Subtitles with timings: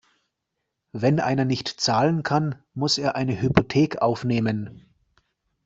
[0.93, 4.89] Wenn einer nicht zahlen kann, muss er eine Hypothek aufnehmen.